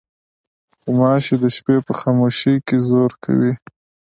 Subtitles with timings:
[0.83, 3.53] غوماشې د شپې په خاموشۍ کې زور کوي.